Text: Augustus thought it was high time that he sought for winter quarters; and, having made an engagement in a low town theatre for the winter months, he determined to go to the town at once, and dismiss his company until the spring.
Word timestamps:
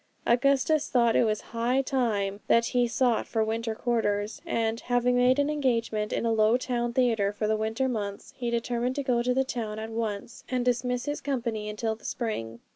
Augustus 0.25 0.89
thought 0.89 1.15
it 1.15 1.25
was 1.25 1.41
high 1.53 1.79
time 1.79 2.39
that 2.47 2.65
he 2.65 2.87
sought 2.87 3.27
for 3.27 3.43
winter 3.43 3.75
quarters; 3.75 4.41
and, 4.47 4.79
having 4.79 5.15
made 5.15 5.37
an 5.37 5.47
engagement 5.47 6.11
in 6.11 6.25
a 6.25 6.31
low 6.33 6.57
town 6.57 6.91
theatre 6.91 7.31
for 7.31 7.45
the 7.45 7.55
winter 7.55 7.87
months, 7.87 8.33
he 8.35 8.49
determined 8.49 8.95
to 8.95 9.03
go 9.03 9.21
to 9.21 9.35
the 9.35 9.43
town 9.43 9.77
at 9.77 9.91
once, 9.91 10.43
and 10.49 10.65
dismiss 10.65 11.05
his 11.05 11.21
company 11.21 11.69
until 11.69 11.93
the 11.93 12.03
spring. 12.03 12.61